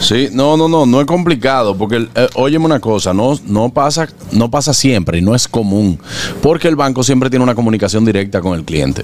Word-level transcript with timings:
Sí, 0.00 0.28
no, 0.32 0.56
no, 0.56 0.68
no, 0.68 0.86
no 0.86 1.00
es 1.00 1.06
complicado, 1.06 1.76
porque, 1.76 2.08
eh, 2.14 2.28
óyeme 2.34 2.64
una 2.66 2.80
cosa, 2.80 3.12
no, 3.12 3.38
no, 3.46 3.70
pasa, 3.70 4.08
no 4.32 4.50
pasa 4.50 4.72
siempre 4.72 5.18
y 5.18 5.22
no 5.22 5.34
es 5.34 5.48
común, 5.48 5.98
porque 6.40 6.68
el 6.68 6.76
banco 6.76 7.02
siempre 7.02 7.28
tiene 7.30 7.42
una 7.42 7.54
comunicación 7.54 8.04
directa 8.04 8.40
con 8.40 8.56
el 8.56 8.64
cliente. 8.64 9.02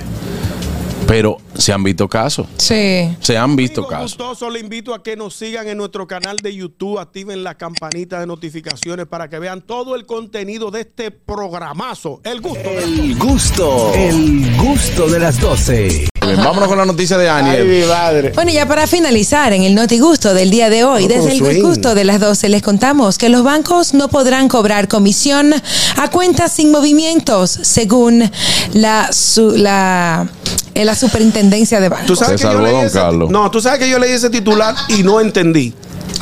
Pero 1.07 1.37
se 1.55 1.71
han 1.71 1.83
visto 1.85 2.09
casos, 2.09 2.47
Sí. 2.57 3.15
se 3.21 3.37
han 3.37 3.57
visto 3.57 3.83
Amigo 3.83 3.91
casos. 3.91 4.17
gustoso, 4.17 4.49
le 4.49 4.59
invito 4.61 4.95
a 4.95 5.03
que 5.03 5.17
nos 5.17 5.35
sigan 5.35 5.69
en 5.69 5.77
nuestro 5.77 6.07
canal 6.07 6.37
de 6.39 6.55
YouTube, 6.55 6.99
activen 6.99 7.45
la 7.45 7.57
campanita 7.57 8.21
de 8.21 8.27
notificaciones 8.27 9.07
para 9.07 9.29
que 9.29 9.39
vean 9.39 9.61
todo 9.61 9.97
el 9.97 10.07
contenido 10.07 10.71
de 10.71 10.81
este 10.81 11.11
programazo. 11.11 12.21
El 12.25 12.41
gusto. 12.41 12.71
de- 12.71 12.85
El 12.85 13.19
gusto, 13.19 13.93
el 13.95 14.57
gusto 14.57 15.07
de 15.11 15.19
las 15.19 15.39
12. 15.41 16.09
Bien, 16.27 16.37
vámonos 16.39 16.69
con 16.69 16.79
la 16.79 16.85
noticia 16.85 17.19
de 17.19 17.29
Ay, 17.29 17.45
Aniel. 17.45 17.67
mi 17.67 17.85
madre. 17.87 18.33
Bueno, 18.35 18.51
ya 18.51 18.67
para 18.67 18.87
finalizar, 18.87 19.53
en 19.53 19.63
el 19.63 19.75
Noti 19.75 19.99
Gusto 19.99 20.33
del 20.35 20.51
día 20.51 20.71
de 20.71 20.85
hoy, 20.85 21.07
desde 21.07 21.33
el 21.33 21.63
gusto 21.63 21.95
de 21.95 22.05
las 22.05 22.21
12 22.21 22.49
les 22.49 22.63
contamos 22.63 23.19
que 23.19 23.29
los 23.29 23.43
bancos 23.45 23.95
no 23.95 24.09
podrán 24.09 24.49
cobrar 24.49 24.89
comisión 24.89 25.53
a 25.97 26.11
cuentas 26.11 26.53
sin 26.53 26.71
movimientos, 26.71 27.51
según 27.63 28.31
la, 28.73 29.13
su- 29.13 29.57
la, 29.57 30.27
eh, 30.75 30.85
la 30.85 30.95
superintendencia 30.95 31.81
de 31.81 31.89
Tú 31.89 31.95
bancos. 31.95 32.19
sabes 32.19 32.41
Se 32.41 32.47
que 32.47 32.53
yo 32.53 32.59
salvó 32.59 32.67
leí 32.67 32.77
don 32.77 32.85
ese- 32.87 32.99
Carlos. 32.99 33.31
No, 33.31 33.51
tú 33.51 33.61
sabes 33.61 33.79
que 33.79 33.89
yo 33.91 33.99
leí 33.99 34.13
ese 34.13 34.31
titular 34.31 34.75
y 34.89 35.03
no 35.03 35.21
entendí. 35.21 35.75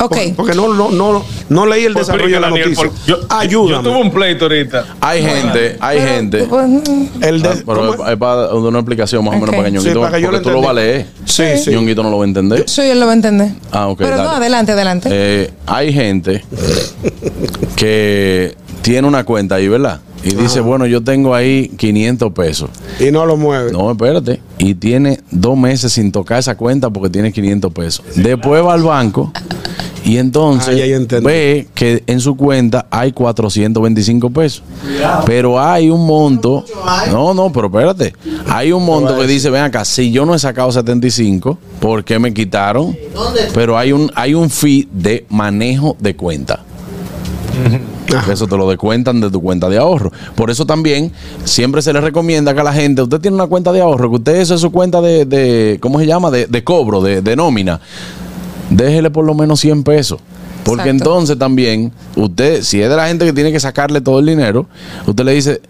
Ok. 0.05 0.15
Por- 0.15 0.35
Porque 0.35 0.53
no, 0.55 0.73
no, 0.73 0.89
no, 0.91 1.23
no 1.49 1.65
leí 1.65 1.85
el 1.85 1.93
Pues, 1.93 2.07
desarrollo 2.07 2.35
de 2.35 2.41
la 2.41 2.47
Daniel, 2.47 2.69
noticia. 2.73 2.89
por- 2.89 3.05
yo, 3.05 3.17
Ayúdame. 3.29 3.83
Yo 3.83 3.89
tuve 3.91 4.01
un 4.01 4.11
pleito 4.11 4.45
ahorita. 4.45 4.85
Hay 5.01 5.21
gente, 5.21 5.77
hay 5.79 5.99
gente. 6.01 6.43
Pues, 6.43 6.65
el 7.21 7.41
de- 7.41 7.49
Ah, 7.49 7.53
pero 7.65 7.77
¿cómo 7.91 8.05
es, 8.05 8.11
es 8.11 8.17
para 8.17 8.35
dar 8.47 8.53
una 8.55 8.79
explicación 8.79 9.23
más 9.25 9.35
o 9.35 9.39
menos 9.39 9.55
para 9.55 9.63
que 9.63 9.69
Sí, 9.69 9.75
Ñonguito, 9.75 10.01
para 10.01 10.15
que 10.17 10.21
yo 10.21 10.27
porque 10.31 10.43
lo 10.45 10.49
tú 10.49 10.49
lo 10.55 10.61
vas 10.61 10.69
a 10.69 10.73
leer. 10.73 11.05
Sí, 11.25 11.43
sí. 11.63 11.71
Ñonguito 11.71 12.03
no 12.03 12.09
lo 12.09 12.17
va 12.17 12.23
a 12.23 12.27
entender. 12.27 12.63
Eso 12.65 12.83
yo 12.83 12.93
lo 12.95 13.01
voy 13.01 13.09
a 13.11 13.13
entender. 13.13 13.49
Ah, 13.71 13.87
ok, 13.87 13.97
Pero 13.99 14.17
no, 14.17 14.29
adelante, 14.31 14.71
adelante. 14.73 15.09
Eh, 15.11 15.51
hay 15.65 15.93
gente 15.93 16.43
que 17.75 18.55
tiene 18.81 19.07
una 19.07 19.23
cuenta 19.23 19.55
ahí, 19.55 19.67
¿verdad? 19.67 19.99
Y 20.25 20.33
dice, 20.35 20.61
bueno, 20.61 20.85
yo 20.85 21.03
tengo 21.03 21.35
ahí 21.35 21.69
500 21.77 22.31
pesos. 22.31 22.69
Y 22.97 23.11
no 23.11 23.25
lo 23.25 23.35
mueve. 23.35 23.73
No, 23.73 23.91
espérate. 23.91 24.39
Y 24.57 24.73
tiene 24.75 25.19
dos 25.31 25.57
meses 25.57 25.91
sin 25.91 26.13
tocar 26.13 26.39
esa 26.39 26.55
cuenta 26.55 26.89
porque 26.89 27.09
tiene 27.09 27.33
500 27.33 27.73
pesos. 27.73 28.05
Después 28.15 28.63
va 28.63 28.73
al 28.73 28.83
banco 28.83 29.33
y 30.03 30.17
entonces 30.17 30.75
Ah, 31.13 31.19
ve 31.21 31.67
que 31.73 32.03
en 32.07 32.19
su 32.19 32.35
cuenta 32.35 32.87
hay 32.89 33.11
425 33.11 34.29
pesos. 34.31 34.63
Pero 35.25 35.59
hay 35.59 35.89
un 35.89 36.05
monto. 36.05 36.65
No, 37.11 37.33
no, 37.33 37.51
pero 37.51 37.67
espérate. 37.67 38.13
Hay 38.47 38.71
un 38.71 38.85
monto 38.85 39.17
que 39.17 39.27
dice, 39.27 39.49
ven 39.49 39.63
acá, 39.63 39.85
si 39.85 40.11
yo 40.11 40.25
no 40.25 40.35
he 40.35 40.39
sacado 40.39 40.71
75, 40.71 41.57
¿por 41.79 42.03
qué 42.03 42.19
me 42.19 42.33
quitaron? 42.33 42.95
Pero 43.53 43.77
hay 43.77 43.91
un, 43.91 44.11
hay 44.15 44.33
un 44.33 44.49
fee 44.49 44.87
de 44.91 45.25
manejo 45.29 45.95
de 45.99 46.15
cuenta. 46.15 46.59
Eso 48.31 48.47
te 48.47 48.57
lo 48.57 48.69
descuentan 48.69 49.21
de 49.21 49.31
tu 49.31 49.41
cuenta 49.41 49.69
de 49.69 49.77
ahorro. 49.77 50.11
Por 50.35 50.51
eso 50.51 50.65
también 50.65 51.11
siempre 51.45 51.81
se 51.81 51.93
le 51.93 52.01
recomienda 52.01 52.53
que 52.53 52.59
a 52.59 52.63
la 52.63 52.73
gente, 52.73 53.01
usted 53.01 53.19
tiene 53.19 53.35
una 53.35 53.47
cuenta 53.47 53.71
de 53.71 53.81
ahorro, 53.81 54.09
que 54.09 54.15
usted 54.17 54.35
eso 54.35 54.53
es 54.55 54.61
su 54.61 54.71
cuenta 54.71 55.01
de, 55.01 55.25
de 55.25 55.77
¿cómo 55.81 55.99
se 55.99 56.05
llama? 56.05 56.29
De, 56.29 56.45
de 56.45 56.63
cobro, 56.63 57.01
de, 57.01 57.21
de 57.21 57.35
nómina. 57.35 57.79
Déjele 58.69 59.09
por 59.09 59.25
lo 59.25 59.33
menos 59.33 59.59
100 59.59 59.83
pesos. 59.83 60.19
Porque 60.63 60.83
Exacto. 60.89 61.03
entonces 61.09 61.37
también, 61.37 61.91
usted, 62.15 62.61
si 62.63 62.81
es 62.81 62.89
de 62.89 62.95
la 62.95 63.07
gente 63.07 63.25
que 63.25 63.33
tiene 63.33 63.51
que 63.51 63.59
sacarle 63.59 63.99
todo 64.01 64.19
el 64.19 64.25
dinero, 64.25 64.65
usted 65.05 65.25
le 65.25 65.33
dice, 65.33 65.61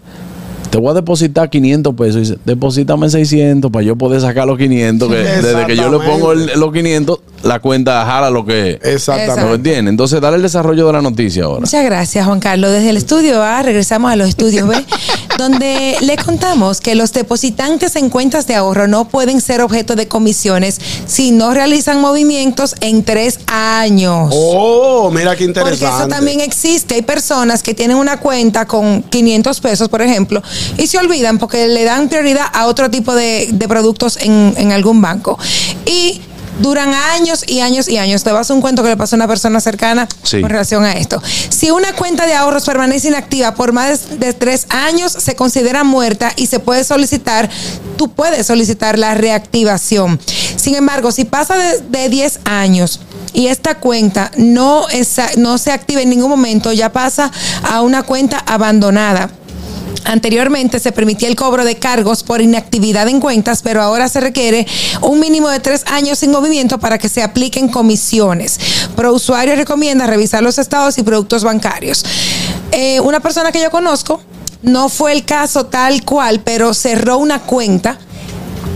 te 0.70 0.78
voy 0.78 0.90
a 0.90 0.94
depositar 0.94 1.50
500 1.50 1.94
pesos. 1.94 2.16
Y 2.16 2.20
dice, 2.20 2.38
deposítame 2.44 3.08
600 3.10 3.70
para 3.72 3.84
yo 3.84 3.96
poder 3.96 4.20
sacar 4.20 4.46
los 4.46 4.56
500. 4.56 5.08
Que 5.08 5.16
desde 5.16 5.66
que 5.66 5.76
yo 5.76 5.90
le 5.90 5.98
pongo 6.04 6.32
el- 6.32 6.50
los 6.58 6.72
500, 6.72 7.18
la 7.42 7.58
cuenta 7.60 8.04
jala 8.06 8.30
lo 8.30 8.44
que 8.46 8.78
Exactamente. 8.82 9.44
¿Me 9.50 9.54
entiende? 9.56 9.90
Entonces, 9.90 10.20
dale 10.20 10.36
el 10.36 10.42
desarrollo 10.42 10.86
de 10.86 10.92
la 10.92 11.02
noticia 11.02 11.44
ahora. 11.44 11.60
Muchas 11.60 11.84
gracias, 11.84 12.24
Juan 12.26 12.38
Carlos. 12.40 12.70
Desde 12.70 12.90
el 12.90 12.96
estudio 12.96 13.42
A 13.42 13.62
regresamos 13.62 14.10
a 14.12 14.16
los 14.16 14.28
estudios 14.28 14.66
B, 14.68 14.74
donde 15.36 15.96
le 16.00 16.16
contamos 16.16 16.80
que 16.80 16.94
los 16.94 17.12
depositantes 17.12 17.96
en 17.96 18.08
cuentas 18.10 18.46
de 18.46 18.54
ahorro 18.54 18.86
no 18.86 19.08
pueden 19.08 19.40
ser 19.40 19.60
objeto 19.60 19.96
de 19.96 20.08
comisiones 20.08 20.80
si 21.06 21.30
no 21.30 21.52
realizan 21.52 22.00
movimientos 22.00 22.74
en 22.80 23.04
tres 23.04 23.40
años. 23.46 24.30
Oh, 24.32 25.10
mira 25.10 25.36
qué 25.36 25.44
interesante. 25.44 25.84
Porque 25.86 26.02
eso 26.02 26.08
también 26.08 26.40
existe. 26.40 26.94
Hay 26.94 27.02
personas 27.02 27.62
que 27.62 27.74
tienen 27.74 27.96
una 27.96 28.20
cuenta 28.20 28.66
con 28.66 29.02
500 29.02 29.60
pesos, 29.60 29.88
por 29.88 30.02
ejemplo, 30.02 30.42
y 30.78 30.86
se 30.86 30.98
olvidan 30.98 31.38
porque 31.38 31.68
le 31.68 31.84
dan 31.84 32.08
prioridad 32.08 32.46
a 32.52 32.66
otro 32.66 32.90
tipo 32.90 33.14
de, 33.14 33.48
de 33.52 33.68
productos 33.68 34.18
en, 34.18 34.54
en 34.56 34.72
algún 34.72 35.00
banco. 35.00 35.38
Y 35.86 36.20
duran 36.60 36.92
años 36.94 37.44
y 37.46 37.60
años 37.60 37.88
y 37.88 37.98
años. 37.98 38.22
Te 38.24 38.32
vas 38.32 38.50
a 38.50 38.54
un 38.54 38.60
cuento 38.60 38.82
que 38.82 38.88
le 38.90 38.96
pasó 38.96 39.16
a 39.16 39.18
una 39.18 39.28
persona 39.28 39.60
cercana 39.60 40.08
Sí. 40.22 40.40
con 40.40 40.50
relación 40.50 40.84
a 40.84 40.92
esto. 40.92 41.22
Si 41.50 41.70
una 41.70 41.92
cuenta 41.94 42.26
de 42.26 42.34
ahorros 42.34 42.64
permanece 42.64 43.08
inactiva 43.08 43.54
por 43.54 43.72
más 43.72 44.18
de 44.18 44.32
tres 44.32 44.66
años, 44.70 45.12
se 45.12 45.34
considera 45.36 45.84
muerta 45.84 46.32
y 46.36 46.46
se 46.46 46.60
puede 46.60 46.84
solicitar, 46.84 47.48
tú 47.96 48.10
puedes 48.12 48.46
solicitar 48.46 48.98
la 48.98 49.14
reactivación. 49.14 50.20
Sin 50.56 50.74
embargo, 50.74 51.12
si 51.12 51.24
pasa 51.24 51.56
de, 51.56 51.80
de 51.80 52.08
10 52.08 52.40
años 52.44 53.00
y 53.32 53.48
esta 53.48 53.74
cuenta 53.76 54.30
no, 54.36 54.88
es, 54.88 55.16
no 55.36 55.58
se 55.58 55.72
activa 55.72 56.00
en 56.02 56.10
ningún 56.10 56.30
momento, 56.30 56.72
ya 56.72 56.92
pasa 56.92 57.30
a 57.62 57.80
una 57.82 58.02
cuenta 58.02 58.38
abandonada. 58.46 59.30
Anteriormente 60.04 60.80
se 60.80 60.92
permitía 60.92 61.28
el 61.28 61.36
cobro 61.36 61.64
de 61.64 61.76
cargos 61.76 62.22
por 62.22 62.40
inactividad 62.40 63.08
en 63.08 63.20
cuentas, 63.20 63.62
pero 63.62 63.82
ahora 63.82 64.08
se 64.08 64.20
requiere 64.20 64.66
un 65.00 65.20
mínimo 65.20 65.48
de 65.48 65.60
tres 65.60 65.84
años 65.86 66.18
sin 66.18 66.30
movimiento 66.30 66.78
para 66.78 66.98
que 66.98 67.08
se 67.08 67.22
apliquen 67.22 67.68
comisiones. 67.68 68.58
Pro 68.96 69.12
usuario 69.12 69.56
recomienda 69.56 70.06
revisar 70.06 70.42
los 70.42 70.58
estados 70.58 70.98
y 70.98 71.02
productos 71.02 71.44
bancarios. 71.44 72.04
Eh, 72.72 73.00
una 73.00 73.20
persona 73.20 73.52
que 73.52 73.62
yo 73.62 73.70
conozco, 73.70 74.20
no 74.62 74.88
fue 74.88 75.12
el 75.12 75.24
caso 75.24 75.66
tal 75.66 76.04
cual, 76.04 76.40
pero 76.40 76.74
cerró 76.74 77.18
una 77.18 77.40
cuenta 77.40 77.98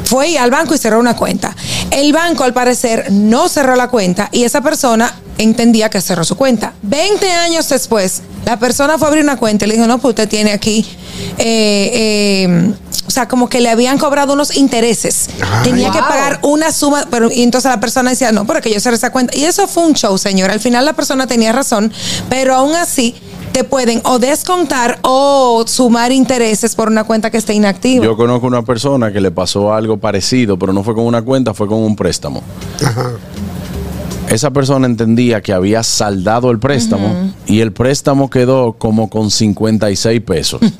fue 0.08 0.38
al 0.38 0.50
banco 0.50 0.74
y 0.74 0.78
cerró 0.78 1.00
una 1.00 1.14
cuenta. 1.14 1.54
El 1.90 2.14
banco, 2.14 2.42
al 2.42 2.54
parecer, 2.54 3.12
no 3.12 3.46
cerró 3.48 3.76
la 3.76 3.88
cuenta 3.88 4.30
y 4.32 4.44
esa 4.44 4.62
persona 4.62 5.14
entendía 5.36 5.90
que 5.90 6.00
cerró 6.00 6.24
su 6.24 6.34
cuenta. 6.34 6.72
20 6.80 7.30
años 7.30 7.68
después, 7.68 8.22
la 8.48 8.58
persona 8.58 8.96
fue 8.96 9.06
a 9.06 9.08
abrir 9.10 9.22
una 9.22 9.36
cuenta 9.36 9.66
y 9.66 9.68
le 9.68 9.74
dijo, 9.74 9.86
no, 9.86 9.98
pues 9.98 10.12
usted 10.12 10.26
tiene 10.26 10.52
aquí, 10.52 10.86
eh, 11.36 12.46
eh, 12.46 12.72
o 13.06 13.10
sea, 13.10 13.28
como 13.28 13.46
que 13.50 13.60
le 13.60 13.68
habían 13.68 13.98
cobrado 13.98 14.32
unos 14.32 14.56
intereses. 14.56 15.28
Tenía 15.62 15.90
que 15.90 15.98
pagar 15.98 16.40
una 16.42 16.72
suma, 16.72 17.04
pero 17.10 17.30
y 17.30 17.42
entonces 17.42 17.70
la 17.70 17.78
persona 17.78 18.08
decía, 18.08 18.32
no, 18.32 18.46
pero 18.46 18.62
que 18.62 18.72
yo 18.72 18.80
cerré 18.80 18.96
esa 18.96 19.12
cuenta. 19.12 19.36
Y 19.36 19.44
eso 19.44 19.68
fue 19.68 19.84
un 19.84 19.92
show, 19.92 20.16
señor. 20.16 20.50
Al 20.50 20.60
final 20.60 20.86
la 20.86 20.94
persona 20.94 21.26
tenía 21.26 21.52
razón, 21.52 21.92
pero 22.30 22.54
aún 22.54 22.74
así 22.74 23.14
te 23.52 23.64
pueden 23.64 24.00
o 24.04 24.18
descontar 24.18 24.98
o 25.02 25.64
sumar 25.66 26.10
intereses 26.10 26.74
por 26.74 26.88
una 26.88 27.04
cuenta 27.04 27.30
que 27.30 27.36
esté 27.36 27.52
inactiva. 27.52 28.02
Yo 28.02 28.16
conozco 28.16 28.46
una 28.46 28.62
persona 28.62 29.12
que 29.12 29.20
le 29.20 29.30
pasó 29.30 29.74
algo 29.74 29.98
parecido, 29.98 30.58
pero 30.58 30.72
no 30.72 30.82
fue 30.82 30.94
con 30.94 31.04
una 31.04 31.20
cuenta, 31.20 31.52
fue 31.52 31.66
con 31.66 31.80
un 31.80 31.96
préstamo. 31.96 32.42
Esa 34.30 34.50
persona 34.50 34.86
entendía 34.86 35.40
que 35.40 35.52
había 35.52 35.82
saldado 35.82 36.50
el 36.50 36.58
préstamo 36.58 37.32
y 37.46 37.60
el 37.60 37.72
préstamo 37.72 38.28
quedó 38.28 38.74
como 38.74 39.08
con 39.08 39.30
56 39.30 40.20
pesos. 40.22 40.60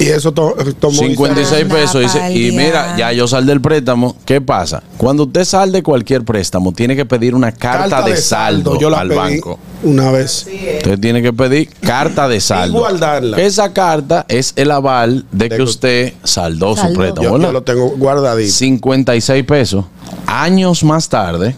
Y 0.00 0.06
eso 0.06 0.32
to- 0.32 0.54
tomó. 0.80 0.92
56 0.98 1.62
Anda 1.62 1.74
pesos. 1.74 2.00
Dice, 2.02 2.32
y 2.32 2.50
mira, 2.50 2.96
ya 2.98 3.12
yo 3.12 3.28
saldé 3.28 3.52
el 3.52 3.60
préstamo. 3.60 4.16
¿Qué 4.24 4.40
pasa? 4.40 4.82
Cuando 4.96 5.22
usted 5.22 5.44
salde 5.44 5.82
cualquier 5.84 6.24
préstamo, 6.24 6.72
tiene 6.72 6.96
que 6.96 7.04
pedir 7.06 7.32
una 7.34 7.52
carta, 7.52 8.02
de, 8.02 8.16
saldo, 8.16 8.76
Yo 8.78 8.90
la 8.90 9.00
al 9.00 9.08
pedí 9.08 9.16
banco. 9.18 9.58
Una 9.84 10.10
vez. 10.10 10.46
Usted 10.78 10.98
tiene 10.98 11.22
que 11.22 11.32
pedir 11.32 11.68
carta 11.80 12.28
de 12.28 12.40
saldo. 12.40 12.80
guardarla. 12.80 13.38
Esa 13.38 13.72
carta 13.72 14.26
es 14.28 14.52
el 14.56 14.72
aval 14.72 15.24
de, 15.30 15.48
que 15.48 15.56
que- 15.56 15.62
usted 15.62 16.12
saldó, 16.24 16.76
su 16.76 16.92
préstamo. 16.92 17.38
Yo, 17.38 17.38
yo 17.38 17.52
lo 17.52 17.62
tengo 17.62 17.88
guardadito. 17.96 18.52
56 18.52 19.44
pesos. 19.44 19.84
Años 20.26 20.82
más 20.82 21.08
tarde, 21.08 21.56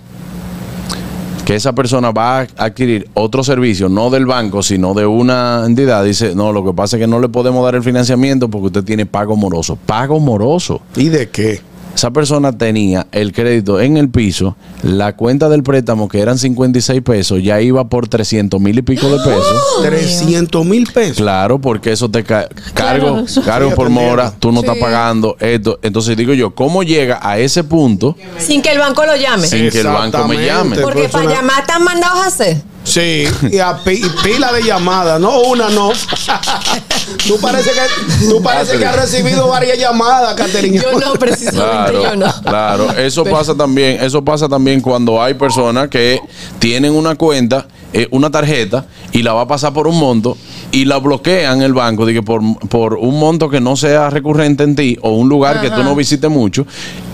que 1.51 1.57
esa 1.57 1.73
persona 1.73 2.13
va 2.13 2.43
a 2.43 2.47
adquirir 2.59 3.11
otro 3.15 3.43
servicio, 3.43 3.89
no 3.89 4.09
del 4.09 4.25
banco, 4.25 4.63
sino 4.63 4.95
de 4.95 5.05
una 5.05 5.65
entidad, 5.67 6.05
dice, 6.05 6.33
no, 6.33 6.53
lo 6.53 6.65
que 6.65 6.73
pasa 6.73 6.95
es 6.97 7.01
que 7.01 7.09
no 7.09 7.19
le 7.19 7.29
podemos 7.29 7.65
dar 7.65 7.75
el 7.75 7.83
financiamiento 7.83 8.49
porque 8.49 8.67
usted 8.69 8.85
tiene 8.85 9.05
pago 9.05 9.35
moroso. 9.35 9.75
Pago 9.75 10.21
moroso. 10.21 10.81
¿Y 10.95 11.09
de 11.09 11.29
qué? 11.29 11.61
Esa 11.95 12.11
persona 12.13 12.57
tenía 12.57 13.07
el 13.13 13.33
crédito 13.33 13.81
en 13.81 13.97
el 13.99 14.09
piso, 14.09 14.57
la 14.83 15.17
cuenta 15.17 15.49
del 15.51 15.63
préstamo 15.63 16.09
que 16.09 16.21
eran 16.21 16.39
56 16.39 17.03
pesos, 17.03 17.43
ya 17.43 17.61
iba 17.61 17.89
por 17.89 18.09
300 18.09 18.59
mil 18.61 18.79
y 18.79 18.83
pico 18.83 19.09
de 19.11 19.19
pesos. 19.19 19.57
300 19.83 20.65
mil 20.65 20.87
pesos. 20.91 21.19
Claro, 21.19 21.59
porque 21.61 21.93
eso 21.93 22.11
te 22.11 22.25
ca- 22.25 22.49
cargo, 22.75 23.07
Claro, 23.09 23.21
eso- 23.27 23.43
cargo 23.43 23.71
Sí, 23.71 23.77
por 23.77 23.91
mora, 23.91 24.33
tú 24.39 24.51
no 24.53 24.61
Sí. 24.61 24.67
estás 24.67 24.79
pagando 24.81 25.37
esto. 25.41 25.79
Entonces 25.83 26.17
digo 26.17 26.33
yo, 26.33 26.55
¿cómo 26.55 26.83
llega 26.83 27.19
a 27.23 27.39
ese 27.39 27.65
punto 27.65 28.17
Sin 28.39 28.63
que 28.63 28.73
el 28.73 28.79
banco 28.79 29.05
lo 29.05 29.17
llame. 29.17 29.47
sin 29.47 29.69
que 29.69 29.81
el 29.81 29.87
banco 29.89 30.27
me 30.27 30.45
llame? 30.45 30.77
Porque 30.79 31.09
para 31.09 31.31
llamar 31.31 31.61
están 31.61 31.83
mandados 31.85 32.19
a 32.21 32.27
hacer. 32.29 32.63
Sí, 32.83 33.25
y, 33.53 33.59
a 33.59 33.77
pi- 33.85 34.03
y 34.03 34.09
pila 34.25 34.53
de 34.53 34.63
llamadas, 34.63 35.21
no 35.21 35.39
una, 35.43 35.69
no. 35.69 35.91
Tú 37.27 37.39
parece 37.41 37.71
que, 37.71 38.27
tú 38.29 38.43
parece 38.43 38.79
que 38.79 38.85
has 38.85 38.97
recibido 38.97 39.49
varias 39.49 39.79
llamadas, 39.79 40.35
Caterina. 40.35 40.83
Yo 40.83 40.99
no, 40.99 41.13
precisamente 41.15 41.61
Claro, 41.61 42.03
yo 42.03 42.17
no. 42.17 42.33
claro. 42.43 42.91
Eso 42.93 43.25
pasa 43.25 43.55
también, 43.55 44.03
eso 44.03 44.25
pasa 44.25 44.49
también 44.49 44.81
cuando 44.81 45.23
hay 45.23 45.35
personas 45.35 45.89
que 45.89 46.21
tienen 46.59 46.93
una 46.93 47.15
cuenta, 47.15 47.67
eh, 47.93 48.09
una 48.11 48.31
tarjeta 48.31 48.87
y 49.13 49.23
la 49.23 49.33
va 49.33 49.43
a 49.43 49.49
pasar 49.49 49.73
por 49.73 49.87
un 49.87 49.99
monto 49.99 50.37
y 50.73 50.85
la 50.85 50.99
bloquean 50.99 51.63
el 51.63 51.75
banco 51.75 52.07
de 52.07 52.13
que 52.13 52.23
por, 52.23 52.41
por 52.69 52.95
un 52.95 53.19
monto 53.19 53.51
que 53.51 53.61
no 53.61 53.77
sea 53.77 54.11
recurrente 54.11 54.63
en 54.63 54.77
ti 54.77 54.99
o 55.03 55.11
un 55.11 55.29
lugar 55.29 55.61
que 55.61 55.71
tú 55.71 55.83
no 55.83 55.95
visites 55.95 56.31
mucho, 56.31 56.67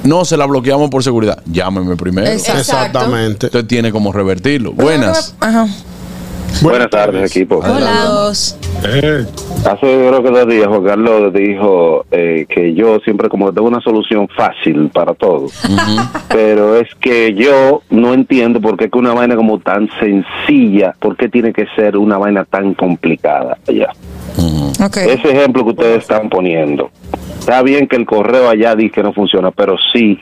no 0.04 0.24
se 0.24 0.36
la 0.36 0.46
bloqueamos 0.46 0.90
por 0.90 1.02
seguridad. 1.02 1.42
Llámeme 1.46 1.96
primero. 1.96 2.28
Exacto. 2.28 2.60
Exactamente. 2.60 3.46
Usted 3.46 3.64
tiene 3.66 3.92
como 3.92 4.12
revertirlo. 4.12 4.72
Buenas. 4.72 5.34
Ajá. 5.40 5.66
Buenas 6.62 6.90
tardes, 6.90 7.30
equipo. 7.30 7.56
Hola. 7.58 8.32
Hace 8.32 9.80
creo 9.80 10.22
que 10.22 10.30
dos 10.30 10.48
días 10.48 10.68
Juan 10.68 10.84
Carlos 10.84 11.32
dijo 11.32 12.06
eh, 12.10 12.46
que 12.48 12.74
yo 12.74 12.98
siempre 13.00 13.28
como 13.28 13.52
tengo 13.52 13.68
una 13.68 13.80
solución 13.80 14.28
fácil 14.28 14.90
para 14.90 15.14
todo. 15.14 15.48
Pero 16.28 16.76
es 16.76 16.88
que 17.00 17.34
yo 17.34 17.82
no 17.90 18.14
entiendo 18.14 18.60
por 18.60 18.76
qué 18.76 18.88
que 18.88 18.98
una 18.98 19.12
vaina 19.12 19.36
como 19.36 19.58
tan 19.58 19.88
sencilla, 19.98 20.94
por 21.00 21.16
qué 21.16 21.28
tiene 21.28 21.52
que 21.52 21.66
ser 21.74 21.96
una 21.96 22.18
vaina 22.18 22.44
tan 22.44 22.74
complicada. 22.74 23.58
Ya. 23.66 23.90
Ok. 24.84 24.96
Ese 24.98 25.30
ejemplo 25.30 25.64
que 25.64 25.70
ustedes 25.70 25.98
están 25.98 26.28
poniendo. 26.28 26.90
Está 27.46 27.62
bien 27.62 27.86
que 27.86 27.94
el 27.94 28.06
correo 28.06 28.50
allá 28.50 28.74
dice 28.74 28.90
que 28.90 29.02
no 29.04 29.12
funciona, 29.12 29.52
pero 29.52 29.76
sí, 29.92 30.18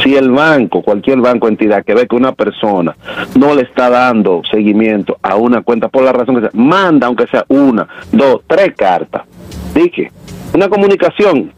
si 0.00 0.14
el 0.14 0.30
banco, 0.30 0.80
cualquier 0.80 1.18
banco 1.18 1.48
entidad 1.48 1.84
que 1.84 1.92
ve 1.92 2.06
que 2.06 2.14
una 2.14 2.30
persona 2.30 2.96
no 3.36 3.52
le 3.56 3.62
está 3.62 3.90
dando 3.90 4.42
seguimiento 4.48 5.18
a 5.20 5.34
una 5.34 5.62
cuenta 5.62 5.88
por 5.88 6.04
la 6.04 6.12
razón 6.12 6.36
que 6.36 6.42
sea, 6.42 6.50
manda 6.52 7.08
aunque 7.08 7.26
sea 7.26 7.44
una, 7.48 7.88
dos, 8.12 8.42
tres 8.46 8.76
cartas. 8.76 9.22
Dije, 9.74 10.12
una 10.54 10.68
comunicación 10.68 11.50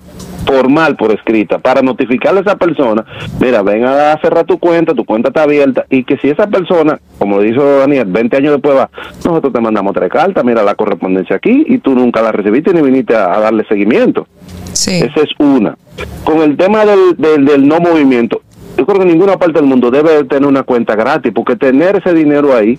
formal 0.47 0.97
por 0.97 1.13
escrita 1.13 1.59
para 1.59 1.83
notificarle 1.83 2.41
a 2.41 2.43
esa 2.43 2.57
persona, 2.57 3.05
mira, 3.41 3.63
ven 3.63 3.85
a 3.85 4.19
cerrar 4.21 4.45
tu 4.45 4.59
cuenta, 4.59 4.95
tu 4.95 5.05
cuenta 5.05 5.29
está 5.29 5.43
abierta 5.43 5.85
y 5.91 6.05
que 6.05 6.17
si 6.19 6.29
esa 6.29 6.47
persona, 6.47 6.99
como 7.19 7.37
lo 7.37 7.43
dijo 7.43 7.63
Daniel, 7.63 8.07
20 8.07 8.37
años 8.37 8.53
después 8.55 8.77
va, 8.77 8.91
nosotros 9.25 9.53
te 9.53 9.61
mandamos 9.61 9.95
tres 9.95 10.11
cartas, 10.11 10.45
mira 10.45 10.63
la 10.63 10.75
correspondencia 10.75 11.37
aquí 11.37 11.65
y 11.67 11.79
tú 11.79 11.95
nunca 11.95 12.23
la 12.23 12.33
recibiste 12.33 12.73
ni 12.73 12.83
viniste 12.83 13.15
a, 13.15 13.35
a 13.35 13.41
darle 13.41 13.65
seguimiento. 13.69 14.27
Sí. 14.73 15.01
Esa 15.03 15.21
es 15.21 15.31
una. 15.39 15.77
Con 16.25 16.41
el 16.43 16.57
tema 16.57 16.85
del, 16.85 17.17
del, 17.17 17.45
del 17.45 17.67
no 17.67 17.81
movimiento, 17.81 18.43
yo 18.77 18.87
creo 18.87 19.01
que 19.01 19.05
ninguna 19.07 19.37
parte 19.37 19.59
del 19.59 19.67
mundo 19.67 19.91
debe 19.91 20.25
tener 20.25 20.49
una 20.49 20.63
cuenta 20.63 20.95
gratis, 20.97 21.33
porque 21.35 21.57
tener 21.57 21.97
ese 21.97 22.15
dinero 22.15 22.57
ahí, 22.57 22.79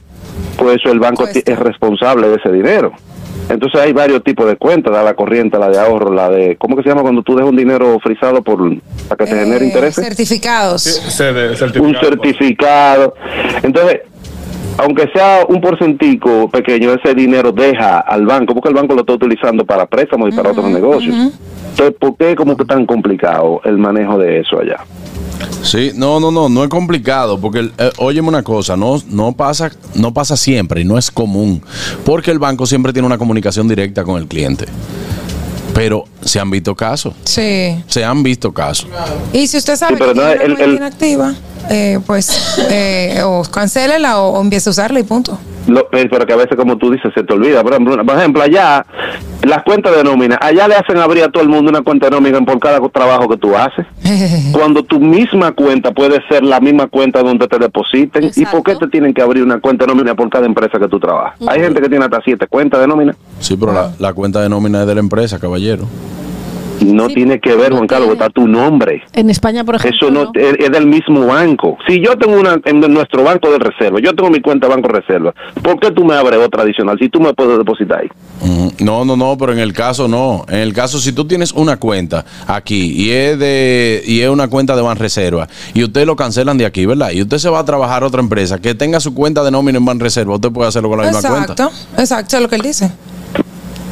pues 0.58 0.80
el 0.86 1.00
banco 1.00 1.24
Cuesta. 1.24 1.52
es 1.52 1.60
responsable 1.60 2.28
de 2.28 2.36
ese 2.38 2.52
dinero. 2.52 2.92
Entonces 3.50 3.82
hay 3.82 3.92
varios 3.92 4.24
tipos 4.24 4.48
de 4.48 4.56
cuentas, 4.56 4.94
la 4.94 5.14
corriente, 5.14 5.58
la 5.60 5.70
de 5.70 5.78
ahorro, 5.80 6.14
la 6.14 6.30
de, 6.30 6.56
¿cómo 6.58 6.76
que 6.78 6.84
se 6.84 6.90
llama 6.90 7.02
cuando 7.02 7.22
tú 7.22 7.36
dejas 7.36 7.50
un 7.50 7.58
dinero 7.58 8.00
frisado 8.02 8.42
por 8.42 8.60
para 9.10 9.18
que 9.18 9.26
te 9.32 9.40
genere 9.40 9.66
Eh, 9.66 9.68
intereses? 9.68 10.04
Certificados. 10.06 10.84
un 11.80 11.96
certificado. 12.00 13.14
Entonces, 13.64 14.02
aunque 14.78 15.10
sea 15.14 15.46
un 15.48 15.60
porcentico 15.60 16.50
pequeño, 16.50 16.94
ese 16.94 17.14
dinero 17.14 17.52
deja 17.52 18.00
al 18.00 18.26
banco, 18.26 18.54
porque 18.54 18.70
el 18.70 18.76
banco 18.76 18.94
lo 18.96 19.02
está 19.02 19.14
utilizando 19.14 19.66
para 19.66 19.86
préstamos 19.86 20.30
y 20.34 20.36
para 20.36 20.52
otros 20.52 20.70
negocios. 20.70 21.16
Entonces, 21.72 21.96
¿por 22.00 22.16
qué 22.18 22.32
es 22.32 22.36
como 22.36 22.56
que 22.56 22.66
tan 22.66 22.86
complicado 22.86 23.62
el 23.66 23.78
manejo 23.78 24.18
de 24.18 24.40
eso 24.40 24.60
allá? 24.60 24.78
Sí, 25.64 25.92
no, 25.96 26.20
no, 26.20 26.32
no, 26.32 26.50
no 26.50 26.64
es 26.64 26.70
complicado, 26.70 27.40
porque, 27.40 27.72
eh, 27.78 27.92
óyeme 27.98 28.28
una 28.30 28.44
cosa, 28.44 28.76
no, 28.78 29.02
no, 29.10 29.34
pasa, 29.34 29.72
no 29.96 30.14
pasa 30.14 30.36
siempre 30.38 30.82
y 30.82 30.86
no 30.86 30.98
es 30.98 31.12
común, 31.12 31.62
porque 32.06 32.32
el 32.32 32.40
banco 32.40 32.66
siempre 32.66 32.94
tiene 32.94 33.06
una 33.06 33.18
comunicación 33.18 33.68
directa 33.68 34.04
con 34.04 34.20
el 34.20 34.28
cliente. 34.28 34.66
Pero 35.74 36.04
se 36.22 36.40
han 36.40 36.52
visto 36.52 36.76
casos, 36.76 37.14
Sí. 37.24 37.82
se 37.88 38.04
han 38.04 38.24
visto 38.24 38.52
casos. 38.52 38.88
Y 39.32 39.48
si 39.48 39.58
usted 39.58 39.76
sabe 39.78 39.94
Sí, 39.94 40.00
pero 40.00 40.14
que 40.14 40.20
no, 40.20 40.54
una 40.54 40.64
el- 40.66 40.74
inactiva, 40.76 41.34
eh, 41.70 42.00
pues 42.06 42.58
eh, 42.70 43.22
o 43.24 43.42
cancélela 43.44 44.20
o, 44.22 44.38
o 44.38 44.42
empiece 44.42 44.70
a 44.70 44.72
usarla 44.72 45.00
y 45.00 45.04
punto. 45.04 45.38
Lo- 45.68 45.88
eh, 45.94 46.08
pero 46.12 46.26
que 46.26 46.34
a 46.34 46.36
veces, 46.36 46.58
como 46.58 46.78
tú 46.78 46.92
dices, 46.92 47.12
se 47.16 47.24
te 47.24 47.34
olvida. 47.34 47.64
Por 47.64 47.72
ejemplo, 47.72 48.06
por 48.06 48.18
ejemplo, 48.18 48.42
allá, 48.44 48.86
las 49.44 49.64
cuentas 49.64 49.96
de 49.96 50.04
nómina, 50.04 50.38
allá 50.42 50.68
le 50.68 50.76
hacen 50.76 50.98
abrir 50.98 51.24
a 51.24 51.30
todo 51.30 51.44
el 51.44 51.50
mundo 51.50 51.70
una 51.70 51.82
cuenta 51.82 52.08
de 52.08 52.12
nómina 52.12 52.40
por 52.42 52.60
cada 52.60 52.80
trabajo 52.90 53.28
que 53.28 53.38
tú 53.38 53.56
haces. 53.56 53.86
Cuando 54.52 54.84
tu 54.84 55.00
misma 55.00 55.52
cuenta 55.52 55.92
puede 55.92 56.22
ser 56.28 56.44
la 56.44 56.60
misma 56.60 56.88
cuenta 56.88 57.24
donde 57.24 57.48
te 57.48 57.58
depositen. 57.58 58.32
¿Y 58.36 58.46
por 58.46 58.64
qué 58.64 58.76
te 58.76 58.88
tienen 58.88 59.14
que 59.14 59.22
abrir 59.22 59.44
una 59.44 59.60
cuenta 59.60 59.86
de 59.86 59.94
nómina 59.94 60.16
por 60.16 60.30
cada 60.30 60.46
empresa 60.46 60.78
que 60.80 60.88
tú 60.88 61.00
trabajas? 61.00 61.40
Hay 61.48 61.60
gente 61.60 61.82
que 61.82 61.90
tiene 61.90 62.06
hasta 62.06 62.22
siete 62.24 62.48
cuentas 62.48 62.80
de 62.82 62.88
nómina. 62.88 63.16
Sí, 63.40 63.58
pero 63.58 63.74
la, 63.74 63.92
la 64.00 64.14
cuenta 64.14 64.42
de 64.42 64.50
nómina 64.50 64.82
es 64.82 64.88
de 64.88 64.96
la 64.96 65.02
empresa, 65.02 65.40
caballero. 65.40 65.88
No 66.86 67.08
Sí, 67.08 67.16
tiene 67.16 67.40
que 67.40 67.56
ver, 67.56 67.72
no 67.72 67.78
Juan 67.78 67.88
Carlos, 67.88 68.10
tiene. 68.10 68.24
está 68.24 68.30
tu 68.34 68.48
nombre. 68.48 69.04
En 69.14 69.30
España, 69.30 69.64
por 69.64 69.76
ejemplo. 69.76 69.98
Eso 70.08 70.12
no 70.12 70.32
es, 70.34 70.56
es 70.60 70.72
del 70.72 70.88
mismo 70.88 71.26
banco. 71.28 71.78
Si 71.88 72.00
yo 72.04 72.18
tengo 72.18 72.40
una 72.40 72.60
en 72.66 72.80
nuestro 72.94 73.24
banco 73.24 73.52
de 73.52 73.60
reserva, 73.60 74.00
yo 74.04 74.14
tengo 74.14 74.30
mi 74.30 74.42
cuenta 74.42 74.68
banco 74.68 74.88
reserva, 74.88 75.34
¿por 75.62 75.80
qué 75.80 75.92
tú 75.92 76.04
me 76.06 76.16
abres 76.16 76.40
otra 76.40 76.64
adicional 76.64 76.98
si 77.00 77.10
tú 77.10 77.20
me 77.20 77.34
puedes 77.34 77.58
depositar 77.58 78.00
ahí? 78.02 78.08
Mm, 78.42 78.84
No, 78.84 79.06
no, 79.06 79.16
no, 79.16 79.38
pero 79.38 79.54
en 79.54 79.60
el 79.60 79.74
caso 79.74 80.08
no. 80.08 80.46
En 80.50 80.60
el 80.60 80.74
caso, 80.74 81.00
si 81.00 81.12
tú 81.14 81.26
tienes 81.26 81.52
una 81.52 81.78
cuenta 81.78 82.26
aquí 82.48 82.92
y 82.96 83.12
es 83.12 83.38
de 83.38 84.02
y 84.06 84.22
es 84.22 84.30
una 84.30 84.48
cuenta 84.48 84.76
de 84.76 84.82
Banreserva 84.82 85.48
y 85.74 85.84
usted 85.84 86.06
lo 86.06 86.16
cancelan 86.16 86.58
de 86.58 86.66
aquí, 86.66 86.86
¿verdad? 86.86 87.12
Y 87.12 87.22
usted 87.22 87.38
se 87.38 87.50
va 87.50 87.60
a 87.60 87.66
trabajar 87.66 88.04
a 88.04 88.08
otra 88.08 88.22
empresa 88.22 88.60
que 88.60 88.74
tenga 88.74 89.00
su 89.00 89.14
cuenta 89.14 89.44
de 89.44 89.52
nómina 89.52 89.78
en 89.78 89.86
Banreserva, 89.86 90.36
usted 90.36 90.52
puede 90.52 90.70
hacerlo 90.70 90.90
con 90.90 90.98
la 91.00 91.06
misma 91.12 91.20
Exacto, 91.20 91.56
cuenta. 91.56 92.02
exacto, 92.02 92.36
es 92.38 92.42
lo 92.44 92.50
que 92.50 92.56
él 92.56 92.62
dice. 92.64 92.92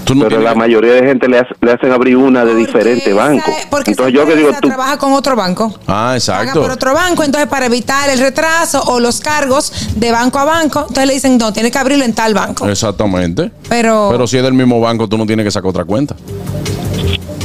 Tú 0.09 0.15
no 0.15 0.21
Pero 0.21 0.29
tienes 0.29 0.43
la 0.45 0.53
que- 0.53 0.57
mayoría 0.59 0.93
de 0.93 1.03
gente 1.07 1.27
le, 1.27 1.37
hace- 1.37 1.53
le 1.61 1.71
hacen 1.71 1.91
abrir 1.91 2.17
una 2.17 2.43
de 2.43 2.55
diferente 2.55 3.13
banco. 3.13 3.51
Porque 3.69 3.91
Entonces 3.91 4.11
yo 4.15 4.25
que 4.25 4.35
digo, 4.35 4.49
tú, 4.59 4.67
trabaja 4.67 4.97
con 4.97 5.13
otro 5.13 5.35
banco. 5.35 5.71
Ah, 5.81 5.85
Paga 5.85 6.15
exacto. 6.15 6.61
por 6.63 6.71
otro 6.71 6.95
banco, 6.95 7.23
entonces 7.23 7.47
para 7.47 7.67
evitar 7.67 8.09
el 8.09 8.17
retraso 8.17 8.81
o 8.87 8.99
los 8.99 9.19
cargos 9.19 9.71
de 9.95 10.11
banco 10.11 10.39
a 10.39 10.45
banco, 10.45 10.79
entonces 10.79 11.05
le 11.05 11.13
dicen, 11.13 11.37
no, 11.37 11.53
tiene 11.53 11.69
que 11.69 11.77
abrirlo 11.77 12.05
en 12.05 12.13
tal 12.15 12.33
banco. 12.33 12.67
Exactamente. 12.67 13.51
Pero, 13.69 14.07
Pero 14.11 14.25
si 14.25 14.37
es 14.37 14.41
del 14.43 14.53
mismo 14.53 14.81
banco, 14.81 15.07
tú 15.07 15.15
no 15.15 15.27
tienes 15.27 15.45
que 15.45 15.51
sacar 15.51 15.69
otra 15.69 15.85
cuenta. 15.85 16.15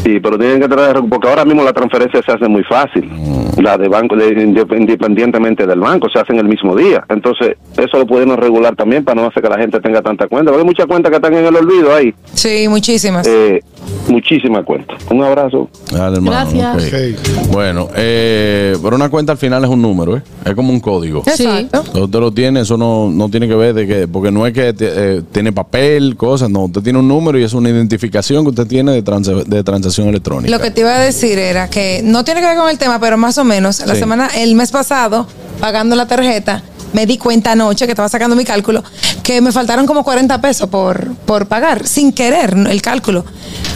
Sí, 0.02 0.20
pero 0.20 0.38
tienen 0.38 0.61
que 0.61 0.69
traer, 0.69 0.96
porque 1.08 1.28
ahora 1.28 1.44
mismo 1.44 1.62
la 1.62 1.72
transferencia 1.72 2.20
se 2.22 2.32
hace 2.32 2.49
muy 2.49 2.62
fácil. 2.64 3.11
La 3.58 3.78
de 3.78 3.88
banco, 3.88 4.16
de- 4.16 4.34
indep- 4.37 4.76
independientemente 4.78 5.66
del 5.66 5.78
banco, 5.81 6.08
se 6.12 6.19
hacen 6.19 6.37
el 6.38 6.46
mismo 6.49 6.75
día. 6.76 7.05
Entonces, 7.08 7.56
eso 7.76 7.99
lo 7.99 8.06
podemos 8.06 8.37
regular 8.37 8.75
también 8.75 9.05
para 9.05 9.20
no 9.20 9.28
hacer 9.28 9.43
que 9.43 9.49
la 9.49 9.58
gente 9.58 9.81
tenga 9.81 10.02
tanta 10.02 10.26
cuenta. 10.26 10.50
Porque 10.50 10.62
hay 10.62 10.66
muchas 10.66 10.87
cuentas 10.87 11.11
que 11.11 11.16
están 11.16 11.34
en 11.34 11.44
el 11.46 11.55
olvido 11.56 11.94
ahí. 11.94 12.12
sí, 12.34 12.66
muchísimas. 12.69 13.26
Eh, 13.26 13.61
muchísimas 14.08 14.64
cuentas. 14.64 14.99
Un 15.11 15.22
abrazo. 15.22 15.69
Dale, 15.90 16.16
hermano. 16.16 16.50
Gracias. 16.52 17.49
Bueno, 17.52 17.88
eh, 17.96 18.76
pero 18.82 18.96
una 18.96 19.08
cuenta 19.08 19.32
al 19.32 19.38
final 19.38 19.62
es 19.64 19.70
un 19.70 19.81
número, 19.81 20.16
¿eh? 20.16 20.22
Es 20.44 20.55
como 20.55 20.72
un 20.72 20.81
código. 20.81 21.22
Sí. 21.25 21.44
Exacto. 21.44 22.00
Usted 22.02 22.19
lo 22.20 22.32
tiene, 22.32 22.61
eso 22.61 22.76
no, 22.76 23.11
no 23.11 23.28
tiene 23.28 23.46
que 23.49 23.55
ver 23.55 23.72
de 23.75 23.87
que, 23.87 24.08
porque 24.08 24.31
no 24.31 24.46
es 24.46 24.52
que 24.52 24.72
te- 24.72 24.90
eh, 25.18 25.23
tiene 25.33 25.52
papel, 25.52 26.16
cosas, 26.16 26.50
no. 26.50 26.64
Usted 26.64 26.83
tiene 26.83 26.99
un 26.99 27.09
número 27.09 27.38
y 27.38 27.44
es 27.44 27.54
una 27.54 27.71
identificación 27.71 28.42
que 28.44 28.50
usted 28.50 28.66
tiene 28.66 29.00
de, 29.00 29.53
de 29.54 29.64
transacción 29.64 30.08
electrónica. 30.08 30.50
Lo 30.50 30.61
que 30.62 30.70
te 30.70 30.80
iba 30.82 30.94
a 30.94 30.99
decir 31.00 31.38
era 31.38 31.68
que 31.68 32.00
no 32.04 32.25
tiene 32.25 32.40
que 32.40 32.46
ver 32.46 32.56
con 32.56 32.68
el 32.68 32.78
tema, 32.78 32.99
pero 33.00 33.16
más 33.16 33.38
o 33.38 33.44
menos, 33.44 33.80
la 33.87 33.94
Sí. 33.94 34.00
semana, 34.00 34.28
el 34.37 34.54
mes 34.54 34.70
pasado, 34.70 35.26
pagando 35.61 35.96
la 35.96 36.06
tarjeta, 36.06 36.62
me 36.92 37.06
di 37.06 37.18
cuenta 37.18 37.52
anoche 37.52 37.87
que 37.87 37.92
estaba 37.92 38.08
sacando 38.08 38.37
mi 38.37 38.44
cálculo, 38.44 38.84
que 39.25 39.40
me 39.40 39.50
faltaron 39.50 39.84
como 39.87 40.04
40 40.04 40.40
pesos 40.40 40.68
por, 40.68 41.14
por 41.26 41.46
pagar, 41.46 41.87
sin 41.88 42.12
querer 42.12 42.54
el 42.68 42.82
cálculo. 42.82 43.25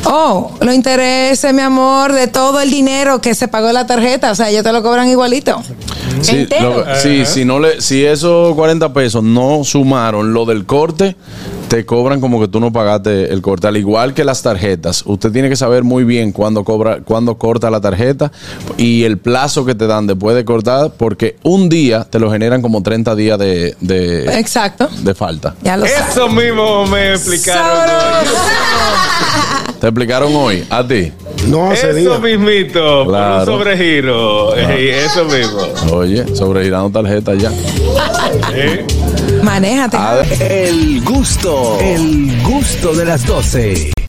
Oh, 0.05 0.53
los 0.61 0.73
intereses, 0.75 1.53
mi 1.53 1.63
amor, 1.63 2.13
de 2.13 2.29
todo 2.29 2.61
el 2.61 2.71
dinero 2.71 3.21
que 3.21 3.35
se 3.35 3.49
pagó 3.49 3.73
la 3.73 3.87
tarjeta, 3.87 4.31
o 4.31 4.35
sea, 4.37 4.51
ellos 4.51 4.63
te 4.63 4.73
lo 4.73 4.83
cobran 4.85 5.09
igualito. 5.09 5.61
Sí, 6.21 6.47
lo- 6.61 6.85
sí, 6.97 7.25
si 7.27 7.45
no 7.45 7.59
le, 7.59 7.81
si 7.81 8.05
esos 8.05 8.55
40 8.55 8.93
pesos 8.93 9.23
no 9.23 9.63
sumaron 9.65 10.33
lo 10.33 10.45
del 10.45 10.65
corte, 10.67 11.17
te 11.69 11.85
cobran 11.85 12.21
como 12.21 12.41
que 12.41 12.49
tú 12.49 12.61
no 12.61 12.73
pagaste 12.73 13.31
el 13.33 13.43
corte. 13.43 13.67
Al 13.67 13.77
igual 13.77 14.15
que 14.15 14.25
las 14.25 14.43
tarjetas, 14.43 15.03
usted 15.07 15.31
tiene 15.33 15.49
que 15.51 15.57
saber 15.57 15.85
muy 15.85 16.03
bien 16.05 16.33
cuándo 16.33 16.65
cobra, 16.65 17.01
cuándo 17.05 17.37
corta 17.37 17.71
la 17.71 17.81
tarjeta 17.81 18.33
y 18.79 19.05
el 19.05 19.19
plazo 19.19 19.65
que 19.67 19.75
te 19.75 19.87
dan 19.87 20.07
después 20.07 20.35
de 20.35 20.45
cortar, 20.47 20.93
porque 20.97 21.37
un 21.43 21.69
día 21.69 22.05
te 22.09 22.19
lo 22.19 22.31
generan 22.31 22.63
como 22.63 22.83
30 22.83 23.15
días 23.15 23.39
de, 23.39 23.77
de, 23.81 24.39
Exacto. 24.39 24.89
de 25.03 25.15
falta. 25.15 25.55
Ya 25.63 25.77
lo 25.77 25.87
sabes. 25.87 26.11
Eso 26.17 26.29
mismo 26.31 26.87
me 26.87 27.11
explicaron. 27.13 27.79
¿Te 29.81 29.87
explicaron 29.87 30.35
hoy? 30.35 30.65
¿A 30.71 30.87
ti? 30.87 31.13
No. 31.47 31.73
Eso 31.73 32.19
mismito, 32.21 33.07
Claro. 33.07 33.45
por 33.45 33.55
un 33.55 33.59
sobregiro. 33.61 34.55
Eso 34.57 35.25
mismo. 35.25 35.95
Oye, 35.97 36.25
sobregirando 36.35 36.91
tarjeta 36.91 37.35
ya. 37.35 37.51
¿eh? 38.55 38.85
Manéjate. 39.43 39.97
El 40.69 41.03
gusto, 41.05 41.79
el 41.81 42.43
gusto 42.43 42.93
de 42.95 43.05
las 43.05 43.25
12. 43.25 43.91